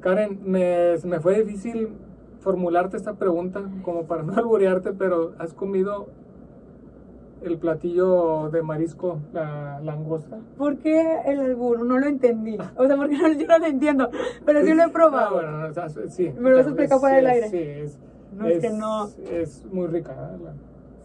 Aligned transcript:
Karen, 0.00 0.40
me, 0.44 0.94
me 1.04 1.20
fue 1.20 1.42
difícil 1.42 1.88
formularte 2.40 2.96
esta 2.96 3.14
pregunta 3.14 3.62
como 3.82 4.04
para 4.04 4.22
no 4.22 4.32
alburearte, 4.36 4.92
pero 4.92 5.32
¿has 5.38 5.52
comido 5.54 6.06
el 7.42 7.56
platillo 7.58 8.50
de 8.50 8.62
marisco, 8.62 9.18
la 9.32 9.80
langosta? 9.80 10.38
¿Por 10.56 10.78
qué 10.78 11.18
el 11.26 11.38
albur? 11.40 11.84
No 11.84 11.98
lo 11.98 12.06
entendí. 12.06 12.56
O 12.76 12.86
sea, 12.86 12.96
porque 12.96 13.16
no, 13.22 13.32
yo 13.32 13.46
no 13.46 13.58
lo 13.58 13.66
entiendo, 13.66 14.10
pero 14.44 14.62
sí 14.64 14.74
lo 14.74 14.84
he 14.84 14.88
probado. 14.88 15.28
Ah, 15.38 15.42
bueno, 15.42 15.58
no, 15.58 15.68
o 15.68 15.72
sea, 15.72 15.88
sí. 16.08 16.32
Me 16.36 16.50
lo 16.50 16.56
vas 16.56 16.66
a 16.66 16.70
explicar 16.70 16.98
fuera 16.98 17.16
del 17.16 17.26
Sí, 17.26 17.30
aire. 17.32 17.48
Sí, 17.48 17.58
es, 17.84 17.98
No, 18.36 18.46
es 18.46 18.60
que 18.60 18.70
no. 18.70 19.08
Es 19.30 19.64
muy 19.72 19.86
rica. 19.86 20.12
¿eh? 20.12 20.38
La- 20.44 20.52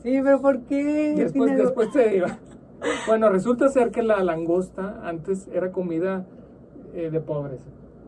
Sí, 0.02 0.20
pero 0.22 0.42
¿por 0.42 0.60
qué? 0.64 1.14
Después, 1.16 1.52
algo- 1.52 1.64
después 1.64 1.92
te 1.92 2.10
digo. 2.10 2.28
Bueno, 3.08 3.30
resulta 3.30 3.70
ser 3.70 3.92
que 3.92 4.04
la 4.04 4.22
langosta 4.26 5.00
antes 5.08 5.48
era 5.54 5.72
comida 5.72 6.26
eh, 6.94 7.10
de 7.12 7.22
pobres. 7.22 7.62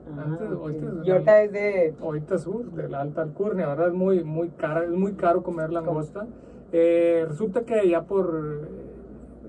Ah, 0.07 0.21
Antes, 0.23 0.51
ok. 0.51 0.61
ahorita, 0.61 0.87
Y 1.03 1.11
ahorita 1.11 1.41
es 1.43 1.51
de... 1.51 1.95
ahorita 2.01 2.37
sur, 2.37 2.71
de 2.71 2.89
la 2.89 3.01
alta 3.01 3.21
alcurnia, 3.21 3.67
¿verdad? 3.67 3.87
Es 3.87 3.93
muy, 3.93 4.23
muy 4.23 4.49
cara, 4.49 4.83
es 4.83 4.91
muy 4.91 5.13
caro 5.13 5.41
comer 5.43 5.71
langosta. 5.71 6.27
Eh, 6.71 7.25
resulta 7.27 7.61
que 7.61 7.75
allá 7.75 8.03
por 8.03 8.63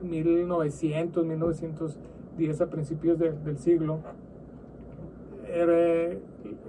eh, 0.03 0.05
1900, 0.05 1.25
1910, 1.27 2.61
a 2.61 2.67
principios 2.71 3.19
de- 3.19 3.33
del 3.33 3.59
siglo, 3.59 3.99
eh, 5.47 6.19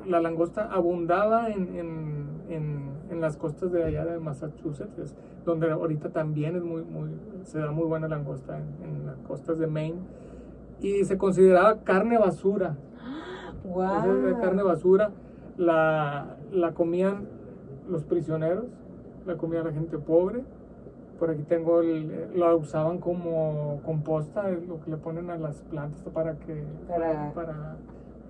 la 0.05 0.21
langosta 0.21 0.65
abundaba 0.71 1.49
en, 1.49 1.76
en, 1.76 2.26
en, 2.49 2.90
en 3.09 3.21
las 3.21 3.38
costas 3.38 3.71
de 3.71 3.84
allá 3.84 4.05
de 4.05 4.20
Massachusetts, 4.20 4.98
es 4.99 5.15
donde 5.45 5.70
ahorita 5.71 6.09
también 6.09 6.55
es 6.55 6.63
muy, 6.63 6.84
muy, 6.84 7.09
se 7.43 7.59
da 7.59 7.71
muy 7.71 7.85
buena 7.85 8.07
langosta 8.07 8.57
en 8.57 9.05
las 9.05 9.17
costas 9.27 9.59
de 9.59 9.67
Maine. 9.67 9.98
Y 10.81 11.04
se 11.05 11.17
consideraba 11.17 11.79
carne 11.84 12.17
basura. 12.17 12.76
¡Wow! 13.67 13.84
Esa 13.84 14.12
es 14.13 14.23
de 14.23 14.41
carne 14.41 14.63
basura. 14.63 15.12
La, 15.57 16.38
la 16.52 16.73
comían 16.73 17.27
los 17.90 18.03
prisioneros, 18.03 18.65
la 19.26 19.35
comía 19.37 19.63
la 19.63 19.71
gente 19.71 19.98
pobre. 19.98 20.43
Por 21.20 21.32
aquí 21.32 21.41
tengo, 21.43 21.82
el, 21.82 22.29
la 22.40 22.54
usaban 22.55 22.99
como 22.99 23.82
composta, 23.84 24.49
es 24.51 24.68
lo 24.68 24.79
que 24.82 24.91
le 24.91 24.98
ponen 24.98 25.32
a 25.32 25.38
las 25.38 25.63
plantas 25.63 25.99
para 26.13 26.35
que, 26.35 26.63
Para- 26.88 27.32
para, 27.34 27.76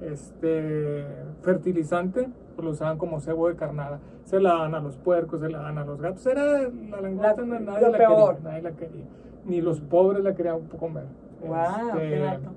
este 0.01 1.05
fertilizante, 1.41 2.29
pues 2.55 2.65
lo 2.65 2.71
usaban 2.71 2.97
como 2.97 3.19
cebo 3.19 3.49
de 3.49 3.55
carnada. 3.55 3.99
Se 4.23 4.39
la 4.39 4.51
daban 4.51 4.75
a 4.75 4.79
los 4.79 4.95
puercos, 4.97 5.41
se 5.41 5.49
la 5.49 5.57
daban 5.59 5.77
a 5.79 5.85
los 5.85 5.99
gatos. 6.01 6.25
Era 6.27 6.43
la 6.89 7.01
langosta, 7.01 7.41
La- 7.41 7.59
nadie 7.59 7.89
la 7.91 7.97
peor. 7.97 8.35
quería, 8.35 8.49
nadie 8.49 8.61
la 8.63 8.71
quería. 8.71 9.05
Ni 9.45 9.61
los 9.61 9.81
pobres 9.81 10.23
la 10.23 10.33
querían 10.35 10.61
comer. 10.79 11.05
¡Wow! 11.45 11.57
Este, 11.93 12.09
¡Qué 12.09 12.19
dato! 12.19 12.49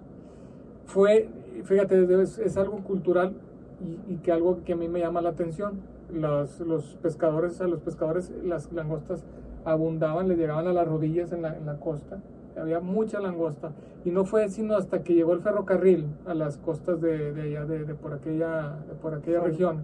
fue, 0.86 1.28
fíjate, 1.64 2.22
es, 2.22 2.38
es 2.38 2.56
algo 2.56 2.78
cultural 2.78 3.34
y, 3.80 4.14
y 4.14 4.16
que 4.18 4.32
algo 4.32 4.62
que 4.64 4.72
a 4.72 4.76
mí 4.76 4.88
me 4.88 5.00
llama 5.00 5.20
la 5.20 5.30
atención. 5.30 5.80
Los, 6.12 6.60
los 6.60 6.96
pescadores, 7.02 7.60
a 7.60 7.66
los 7.68 7.80
pescadores 7.80 8.32
las 8.44 8.72
langostas 8.72 9.24
abundaban, 9.64 10.28
les 10.28 10.38
llegaban 10.38 10.66
a 10.66 10.72
las 10.72 10.86
rodillas 10.88 11.32
en 11.32 11.42
la, 11.42 11.56
en 11.56 11.66
la 11.66 11.76
costa. 11.78 12.18
Había 12.60 12.80
mucha 12.80 13.20
langosta. 13.20 13.70
Y 14.04 14.10
no 14.10 14.24
fue 14.24 14.48
sino 14.48 14.74
hasta 14.76 15.02
que 15.02 15.14
llegó 15.14 15.32
el 15.34 15.40
ferrocarril 15.40 16.06
a 16.26 16.34
las 16.34 16.56
costas 16.58 17.00
de, 17.00 17.32
de 17.32 17.42
allá, 17.42 17.64
de, 17.66 17.84
de 17.84 17.94
por 17.94 18.12
aquella, 18.12 18.76
de 18.88 18.94
por 19.00 19.14
aquella 19.14 19.40
Sí. 19.40 19.46
región, 19.46 19.80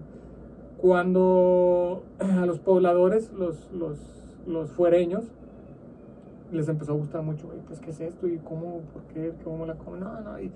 cuando 0.77 2.03
a 2.19 2.45
los 2.45 2.59
pobladores, 2.59 3.31
los, 3.33 3.71
los, 3.71 3.97
los 4.47 4.71
fuereños, 4.71 5.23
les 6.51 6.67
empezó 6.69 6.93
a 6.93 6.95
gustar 6.95 7.21
mucho, 7.23 7.47
"Oye, 7.49 7.61
pues 7.67 7.79
qué 7.79 7.89
es 7.91 7.99
esto 7.99 8.27
y 8.27 8.37
cómo, 8.37 8.81
por 8.93 9.01
qué, 9.13 9.33
cómo 9.43 9.65
la 9.65 9.75
comen. 9.75 10.01
No, 10.01 10.21
no, 10.21 10.39
y 10.39 10.51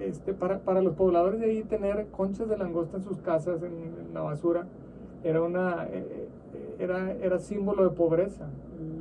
este, 0.00 0.32
para, 0.34 0.58
para 0.60 0.82
los 0.82 0.94
pobladores 0.94 1.40
de 1.40 1.46
ahí 1.46 1.62
tener 1.64 2.06
conchas 2.08 2.48
de 2.48 2.56
langosta 2.58 2.96
en 2.98 3.02
sus 3.02 3.18
casas, 3.18 3.62
en, 3.62 3.72
en 4.08 4.14
la 4.14 4.20
basura, 4.22 4.66
era 5.24 5.42
una 5.42 5.86
eh, 5.90 6.04
eh, 6.54 6.76
era, 6.78 7.12
era 7.12 7.38
símbolo 7.38 7.84
de 7.84 7.90
pobreza. 7.90 8.46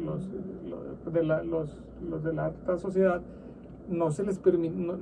Los, 0.04 0.28
lo- 0.70 1.12
de 1.12 1.24
la, 1.24 1.44
los, 1.44 1.82
los 2.10 2.24
de 2.24 2.34
la 2.34 2.46
alta 2.48 2.78
sociedad 2.78 3.22
no 3.90 4.12
se 4.12 4.24
les 4.24 4.38
permitió, 4.38 4.98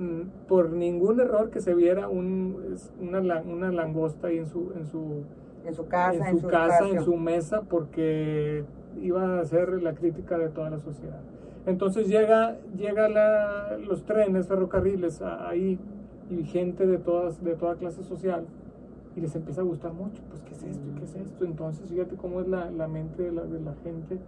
por 0.46 0.70
ningún 0.70 1.20
error 1.20 1.50
que 1.50 1.60
se 1.60 1.74
viera 1.74 2.08
un, 2.08 2.56
una, 3.00 3.20
una 3.42 3.70
langosta 3.72 4.28
ahí 4.28 4.38
en 4.38 4.46
su, 4.46 4.72
en 4.76 4.86
su, 4.86 5.24
En 5.66 5.74
su 5.74 5.86
casa, 5.88 6.30
en 6.30 6.38
su, 6.38 6.46
casa, 6.48 6.78
en 6.88 6.94
su 7.04 7.16
mesa, 7.16 7.62
porque 7.68 8.64
iba 9.02 9.40
a 9.40 9.44
ser 9.44 9.82
la 9.82 9.94
crítica 9.94 10.38
de 10.38 10.48
toda 10.48 10.70
la 10.70 10.78
sociedad. 10.78 11.20
Entonces 11.68 12.08
llega, 12.08 12.56
llega 12.76 13.08
la, 13.08 13.76
los 13.78 14.02
trenes, 14.04 14.48
ferrocarriles 14.48 15.20
a- 15.22 15.48
ahí 15.48 15.78
y 16.30 16.42
gente 16.44 16.86
de 16.86 16.96
todas, 16.98 17.42
de 17.44 17.54
toda 17.54 17.74
clase 17.76 18.02
social 18.02 18.44
y 19.14 19.20
les 19.20 19.34
empieza 19.36 19.60
a 19.60 19.64
gustar 19.64 19.92
mucho. 19.92 20.22
Pues 20.30 20.42
qué 20.42 20.52
es 20.54 20.62
esto, 20.64 20.86
qué 20.98 21.04
es 21.04 21.14
esto. 21.16 21.44
Entonces 21.44 21.88
fíjate 21.90 22.16
cómo 22.16 22.40
es 22.40 22.48
la, 22.48 22.70
la 22.70 22.88
mente 22.88 23.22
de 23.22 23.32
la, 23.32 23.42
de 23.42 23.60
la 23.60 23.74
gente 23.84 24.18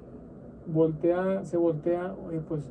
voltea, 0.66 1.44
se 1.44 1.56
voltea, 1.56 2.14
oye 2.28 2.40
pues, 2.46 2.62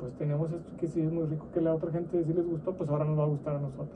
pues 0.00 0.12
tenemos 0.14 0.50
esto 0.52 0.70
que 0.78 0.88
sí 0.88 1.00
es 1.00 1.12
muy 1.12 1.26
rico, 1.26 1.46
que 1.54 1.60
la 1.60 1.74
otra 1.74 1.90
gente 1.92 2.22
sí 2.24 2.32
les 2.32 2.46
gustó, 2.46 2.72
pues 2.72 2.90
ahora 2.90 3.04
nos 3.04 3.18
va 3.18 3.22
a 3.24 3.28
gustar 3.28 3.56
a 3.56 3.60
nosotros. 3.60 3.88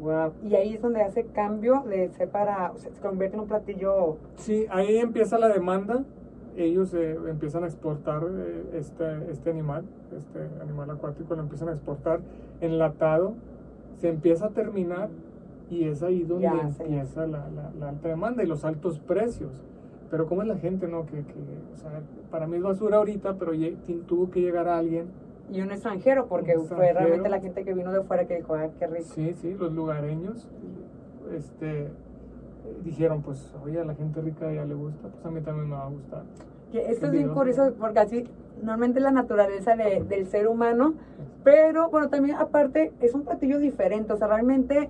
Wow. 0.00 0.32
Y 0.48 0.54
ahí 0.54 0.74
es 0.74 0.82
donde 0.82 1.00
hace 1.02 1.24
cambio 1.26 1.84
de 1.88 2.08
ser 2.10 2.28
para, 2.28 2.72
o 2.72 2.78
sea, 2.78 2.92
se 2.92 3.00
convierte 3.00 3.36
en 3.36 3.42
un 3.42 3.48
platillo. 3.48 4.16
Sí, 4.36 4.66
ahí 4.70 4.96
empieza 4.98 5.38
la 5.38 5.48
demanda. 5.48 6.04
Ellos 6.56 6.92
eh, 6.94 7.16
empiezan 7.28 7.64
a 7.64 7.66
exportar 7.66 8.22
eh, 8.30 8.64
este, 8.74 9.30
este 9.30 9.50
animal, 9.50 9.84
este 10.16 10.40
animal 10.62 10.90
acuático, 10.90 11.34
lo 11.34 11.40
empiezan 11.42 11.68
a 11.70 11.72
exportar 11.72 12.20
enlatado, 12.60 13.34
se 13.98 14.08
empieza 14.08 14.46
a 14.46 14.50
terminar 14.50 15.08
y 15.70 15.84
es 15.88 16.02
ahí 16.02 16.22
donde 16.24 16.44
Ya, 16.44 16.60
empieza 16.60 17.26
la, 17.26 17.48
la- 17.48 17.70
la 17.78 17.88
alta 17.88 18.08
demanda 18.08 18.42
y 18.42 18.46
los 18.46 18.64
altos 18.64 18.98
precios. 18.98 19.50
Pero 20.10 20.26
cómo 20.26 20.42
es 20.42 20.48
la 20.48 20.58
gente, 20.58 20.88
¿no? 20.88 21.06
Que, 21.06 21.22
que, 21.24 21.34
o 21.72 21.76
sea, 21.78 21.90
para 22.30 22.46
mí 22.46 22.58
es 22.58 22.62
basura 22.62 22.98
ahorita, 22.98 23.34
pero 23.38 23.52
tuvo 24.06 24.30
que 24.30 24.42
llegar 24.42 24.68
a 24.68 24.76
alguien. 24.76 25.06
Y 25.50 25.62
un 25.62 25.70
extranjero, 25.70 26.26
porque 26.28 26.56
Un 26.58 26.66
fue 26.66 26.92
realmente 26.92 27.28
la 27.30 27.40
gente 27.40 27.64
que 27.64 27.72
vino 27.72 27.90
de 27.92 28.02
fuera 28.02 28.26
que 28.26 28.36
dijo, 28.36 28.54
ah, 28.54 28.68
qué 28.78 28.86
rico. 28.86 29.04
Sí, 29.14 29.32
sí, 29.34 29.54
los 29.54 29.72
lugareños 29.72 30.46
este, 31.34 31.88
dijeron, 32.84 33.22
pues, 33.22 33.52
oye, 33.64 33.80
a 33.80 33.84
la 33.84 33.94
gente 33.94 34.20
rica 34.20 34.52
ya 34.52 34.64
le 34.64 34.74
gusta, 34.74 35.08
pues 35.08 35.24
a 35.24 35.30
mí 35.30 35.40
también 35.40 35.68
me 35.70 35.76
va 35.76 35.84
a 35.86 35.88
gustar. 35.88 36.22
Que 36.70 36.90
esto 36.90 37.06
es 37.06 37.12
bien 37.12 37.28
curioso 37.34 37.74
porque 37.78 37.98
así 37.98 38.24
normalmente 38.62 39.00
la 39.00 39.10
naturaleza 39.10 39.76
de- 39.76 40.04
del 40.04 40.26
ser 40.26 40.48
humano, 40.48 40.94
pero 41.44 41.90
bueno, 41.90 42.08
también 42.08 42.36
aparte 42.36 42.92
es 43.00 43.14
un 43.14 43.22
platillo 43.22 43.58
diferente, 43.58 44.12
o 44.12 44.16
sea, 44.16 44.28
realmente 44.28 44.88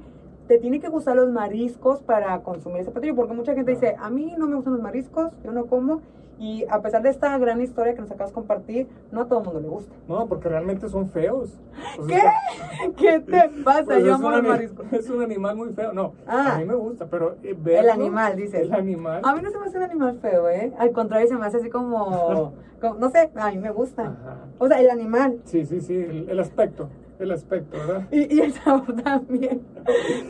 te 0.52 0.58
tiene 0.58 0.80
que 0.80 0.88
gustar 0.90 1.16
los 1.16 1.30
mariscos 1.30 2.02
para 2.02 2.38
consumir 2.42 2.82
ese 2.82 2.90
platillo, 2.90 3.16
porque 3.16 3.32
mucha 3.32 3.54
gente 3.54 3.70
dice, 3.70 3.96
a 3.98 4.10
mí 4.10 4.34
no 4.36 4.46
me 4.46 4.56
gustan 4.56 4.74
los 4.74 4.82
mariscos, 4.82 5.32
yo 5.42 5.50
no 5.50 5.64
como, 5.64 6.02
y 6.38 6.66
a 6.68 6.82
pesar 6.82 7.00
de 7.02 7.08
esta 7.08 7.38
gran 7.38 7.62
historia 7.62 7.94
que 7.94 8.02
nos 8.02 8.10
acabas 8.10 8.32
de 8.32 8.34
compartir, 8.34 8.86
no 9.12 9.22
a 9.22 9.26
todo 9.28 9.38
el 9.38 9.44
mundo 9.46 9.60
le 9.60 9.68
gusta. 9.68 9.94
No, 10.08 10.26
porque 10.26 10.50
realmente 10.50 10.90
son 10.90 11.08
feos. 11.08 11.58
¿Qué? 11.96 12.02
o 12.02 12.06
sea, 12.06 12.32
¿Qué 12.98 13.20
te 13.26 13.48
pasa? 13.64 13.84
pues, 13.84 14.04
yo 14.04 14.14
amo 14.14 14.30
los 14.30 14.42
mariscos. 14.42 14.92
Es 14.92 15.08
un 15.08 15.22
animal 15.22 15.56
muy 15.56 15.70
feo. 15.72 15.94
No, 15.94 16.12
Ah. 16.26 16.56
a 16.56 16.58
mí 16.58 16.66
me 16.66 16.74
gusta, 16.74 17.06
pero 17.06 17.32
eh, 17.42 17.50
El 17.50 17.54
verlo, 17.54 17.92
animal, 17.92 18.36
dices. 18.36 18.60
El 18.60 18.74
animal. 18.74 19.22
A 19.24 19.34
mí 19.34 19.40
no 19.40 19.50
se 19.50 19.58
me 19.58 19.64
hace 19.68 19.78
un 19.78 19.84
animal 19.84 20.18
feo, 20.20 20.50
¿eh? 20.50 20.70
Al 20.78 20.92
contrario, 20.92 21.28
se 21.28 21.36
me 21.36 21.46
hace 21.46 21.56
así 21.56 21.70
como, 21.70 22.52
como- 22.82 22.96
no 22.98 23.08
sé, 23.08 23.30
a 23.36 23.50
mí 23.50 23.56
me 23.58 23.70
gusta. 23.70 24.02
Ajá. 24.02 24.36
O 24.58 24.68
sea, 24.68 24.80
el 24.82 24.90
animal. 24.90 25.38
Sí, 25.44 25.64
sí, 25.64 25.80
sí, 25.80 25.94
el, 25.96 26.28
el 26.28 26.40
aspecto, 26.40 26.90
el 27.22 27.30
aspecto, 27.32 27.76
¿verdad? 27.78 28.02
Y, 28.10 28.34
y 28.36 28.40
el 28.40 28.52
sabor 28.52 28.94
también. 29.04 29.62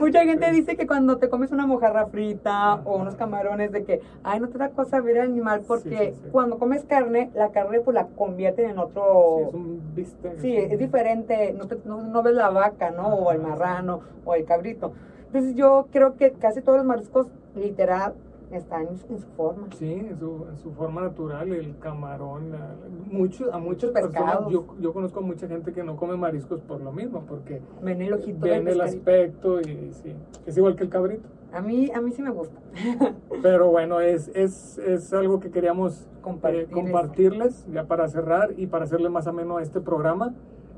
Mucha 0.01 0.25
gente 0.25 0.51
dice 0.53 0.77
que 0.77 0.87
cuando 0.87 1.19
te 1.19 1.29
comes 1.29 1.51
una 1.53 1.67
mojarra 1.67 2.07
frita 2.07 2.77
o 2.85 2.97
unos 2.97 3.15
camarones, 3.17 3.73
de 3.73 3.85
que, 3.85 4.01
ay, 4.23 4.41
no 4.41 4.49
te 4.49 4.59
da 4.59 4.71
cosa 4.71 5.01
ver 5.01 5.17
el 5.17 5.23
animal 5.23 5.63
porque 5.67 5.89
Sí, 5.91 5.97
sí, 6.15 6.21
sí. 6.25 6.29
cuando 6.33 6.59
comes 6.59 6.85
carne, 6.85 7.31
la 7.35 7.51
carne 7.51 7.81
pues 7.81 7.95
la 7.95 8.07
convierten 8.07 8.71
en 8.71 8.79
otro... 8.79 9.37
Sí, 9.39 9.45
es 9.49 9.55
un 9.55 9.95
bistec. 9.95 10.39
Sí, 10.41 10.57
es 10.57 10.79
diferente, 10.79 11.55
no, 11.57 11.67
te- 11.67 11.79
no, 11.85 12.03
no 12.03 12.23
ves 12.23 12.35
la 12.35 12.51
vaca, 12.51 12.91
¿no? 12.91 13.09
O 13.15 13.33
el 13.33 13.41
marrano, 13.41 14.01
o 14.25 14.35
el 14.35 14.45
cabrito. 14.45 14.93
Entonces 15.27 15.55
yo 15.55 15.87
creo 15.93 16.17
que 16.17 16.33
casi 16.33 16.61
todos 16.61 16.79
los 16.79 16.87
mariscos, 16.87 17.27
literal, 17.55 18.15
están 18.57 18.87
en 18.89 18.97
su, 18.99 19.07
en 19.13 19.19
su 19.19 19.27
forma. 19.29 19.67
Sí, 19.79 19.93
en 19.93 20.17
su, 20.17 20.47
en 20.51 20.57
su 20.59 20.73
forma 20.73 21.01
natural, 21.03 21.53
el 21.53 21.79
camarón, 21.79 22.51
la- 22.53 22.73
a 22.73 22.89
muchas 23.11 23.61
Muchos 23.61 23.91
personas, 23.91 24.13
pescados. 24.25 24.53
yo, 24.53 24.67
yo 24.81 24.93
conozco 24.93 25.21
a 25.21 25.23
mucha 25.23 25.49
gente 25.49 25.73
que 25.73 25.83
no 25.85 25.97
come 25.97 26.17
mariscos 26.17 26.61
por 26.61 26.81
lo 26.81 26.93
mismo, 26.93 27.25
porque 27.29 27.61
Ven 27.83 28.03
el 28.03 28.13
ojito 28.15 28.39
ven 28.41 28.69
el 28.69 28.81
aspecto 28.81 29.61
y 29.61 29.93
sí, 29.93 30.15
es 30.47 30.57
igual 30.57 30.77
que 30.77 30.85
el 30.85 30.91
cabrito. 30.91 31.29
A 31.53 31.61
mí, 31.61 31.91
a 31.95 32.01
mí 32.01 32.13
sí 32.13 32.23
me 32.23 32.31
gusta. 32.31 32.59
Pero 33.43 33.69
bueno, 33.71 34.01
es, 34.01 34.29
es, 34.35 34.79
es 34.79 35.13
algo 35.13 35.39
que 35.41 35.51
queríamos 35.51 36.09
Compartir 36.23 36.61
eh, 36.61 36.69
compartirles 36.71 37.67
ya 37.73 37.85
para 37.87 38.09
cerrar 38.09 38.55
y 38.57 38.69
para 38.69 38.85
hacerle 38.85 39.09
más 39.11 39.27
ameno 39.27 39.57
a 39.59 39.63
este 39.63 39.81
programa. 39.81 40.35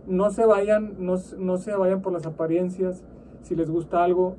No 0.06 0.30
se 0.30 0.44
vayan, 0.46 0.94
no, 0.98 1.14
no 1.38 1.58
se 1.58 1.74
vayan 1.76 2.02
por 2.02 2.12
las 2.12 2.26
apariencias. 2.26 3.04
Si 3.42 3.54
les 3.54 3.70
gusta 3.70 4.02
algo, 4.02 4.36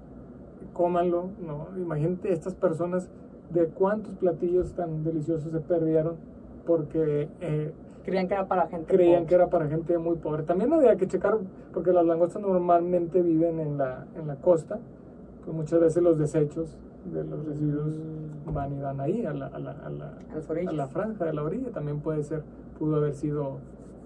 cómanlo. 0.74 1.30
No, 1.40 1.68
imagínate 1.78 2.34
estas 2.34 2.56
personas 2.56 3.10
de 3.51 3.68
cuántos 3.68 4.13
platillos 4.15 4.74
tan 4.74 5.03
deliciosos 5.03 5.51
se 5.51 5.59
perdieron 5.59 6.15
porque 6.65 7.27
eh, 7.42 7.71
Creían 8.03 8.27
que 8.27 8.33
era 8.36 8.47
para 8.47 8.68
gente 8.68 8.94
creían 8.94 9.15
pobre. 9.24 9.27
que 9.30 9.36
era 9.36 9.47
para 9.50 9.68
gente 9.68 9.97
muy 9.97 10.15
pobre. 10.18 10.44
También 10.44 10.71
había 10.74 10.95
que 10.95 11.07
checar, 11.07 11.38
porque 11.74 11.92
las 11.92 12.06
langostas 12.06 12.42
normalmente 12.42 13.21
viven 13.21 13.59
en 13.59 13.77
la, 13.80 14.06
en 14.15 14.27
la 14.27 14.36
costa, 14.36 14.77
pues 15.44 15.56
muchas 15.56 15.80
veces 15.80 16.03
los 16.03 16.18
desechos 16.19 16.77
de 17.12 17.24
los 17.24 17.45
residuos 17.45 18.00
Mm. 18.47 18.53
van 18.53 18.74
y 18.74 18.80
dan 18.80 19.00
ahí, 19.01 19.25
a 19.25 19.33
la, 19.33 19.47
a 19.47 19.57
la, 19.59 19.71
a 19.71 19.89
la, 19.89 20.06
A 20.09 20.36
las 20.36 20.74
la 20.75 20.88
franja 20.88 21.25
de 21.25 21.33
la 21.33 21.42
orilla. 21.44 21.71
También 21.71 22.00
puede 22.00 22.21
ser, 22.24 22.44
pudo 22.77 22.97
haber 22.97 23.13
sido, 23.15 23.57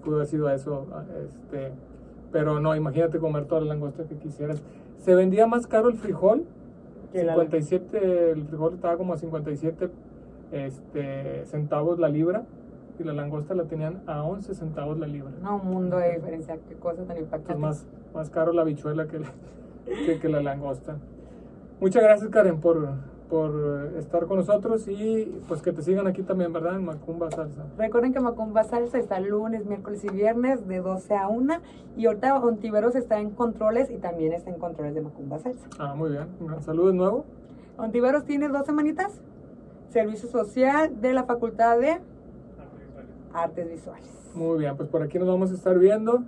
pudo 0.02 0.16
haber 0.16 0.26
sido 0.28 0.48
eso, 0.48 0.86
a- 0.94 1.04
este, 1.26 1.72
pero 2.32 2.58
no, 2.60 2.74
imagínate 2.74 3.18
comer 3.18 3.44
toda 3.44 3.60
la 3.62 3.66
langosta 3.68 4.04
que 4.04 4.16
quisieras. 4.16 4.62
Se 4.98 5.14
vendía 5.14 5.46
más 5.46 5.66
caro 5.66 5.88
el 5.90 5.96
frijol, 5.96 6.44
Que 7.12 7.24
la- 7.24 7.34
57, 7.34 8.30
el 8.32 8.44
frijol 8.44 8.74
estaba 8.74 8.96
como 8.96 9.12
a 9.14 9.16
57 9.16 9.90
este, 10.52 11.44
centavos 11.46 11.98
la 11.98 12.08
libra 12.08 12.44
y 12.98 13.04
la 13.04 13.12
langosta 13.12 13.54
la 13.54 13.64
tenían 13.64 14.02
a 14.06 14.22
11 14.24 14.54
centavos 14.54 14.98
la 14.98 15.06
libra. 15.06 15.30
No, 15.42 15.56
un 15.56 15.66
mundo 15.70 15.96
de 15.98 16.14
diferencia. 16.16 16.58
Qué 16.68 16.74
cosa 16.74 17.02
tan 17.04 17.16
Es 17.16 17.22
impactante. 17.22 17.60
más, 17.60 17.86
más 18.14 18.30
caro 18.30 18.52
la 18.52 18.64
bichuela 18.64 19.06
que 19.06 19.20
la, 19.20 19.32
que, 20.06 20.18
que 20.18 20.28
la 20.28 20.42
langosta. 20.42 20.96
Muchas 21.80 22.02
gracias 22.02 22.30
Karen 22.30 22.60
por, 22.60 22.88
por 23.30 23.92
estar 23.96 24.26
con 24.26 24.38
nosotros 24.38 24.86
y 24.88 25.40
pues 25.46 25.62
que 25.62 25.72
te 25.72 25.82
sigan 25.82 26.06
aquí 26.08 26.22
también, 26.22 26.52
¿verdad? 26.52 26.76
En 26.76 26.84
Macumba 26.84 27.30
Salsa. 27.30 27.64
Recuerden 27.78 28.12
que 28.12 28.20
Macumba 28.20 28.64
Salsa 28.64 28.98
está 28.98 29.20
lunes, 29.20 29.64
miércoles 29.64 30.04
y 30.04 30.08
viernes 30.08 30.66
de 30.66 30.80
12 30.80 31.14
a 31.14 31.28
1. 31.28 31.54
Y 31.96 32.06
ahorita 32.06 32.40
Ontiveros 32.40 32.96
está 32.96 33.20
en 33.20 33.30
controles 33.30 33.90
y 33.90 33.98
también 33.98 34.32
está 34.32 34.50
en 34.50 34.58
controles 34.58 34.94
de 34.94 35.00
Macumba 35.00 35.38
Salsa. 35.38 35.68
Ah, 35.78 35.94
muy 35.94 36.10
bien. 36.10 36.26
Un 36.40 36.48
gran 36.48 36.62
saludo 36.62 36.88
de 36.88 36.94
nuevo. 36.94 37.24
Ontiveros 37.78 38.24
tiene 38.24 38.48
dos 38.48 38.66
semanitas. 38.66 39.22
Servicio 39.90 40.28
social 40.28 41.00
de 41.00 41.12
la 41.12 41.24
Facultad 41.24 41.78
de 41.78 41.98
Artes 43.32 43.70
Visuales. 43.70 44.30
Muy 44.34 44.58
bien, 44.58 44.76
pues 44.76 44.88
por 44.88 45.02
aquí 45.02 45.18
nos 45.18 45.28
vamos 45.28 45.50
a 45.50 45.54
estar 45.54 45.78
viendo. 45.78 46.24